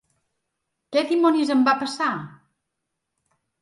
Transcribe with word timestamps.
Què 0.95 1.05
dimonis 1.13 1.53
em 1.59 1.63
va 1.71 1.79
passar? 1.85 2.11